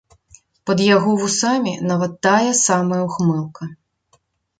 [0.67, 3.69] Пад яго вусамі нават тая самая ўхмылка.